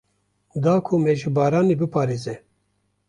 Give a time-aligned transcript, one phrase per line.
[0.63, 2.35] Da ku me ji baranê biparêze.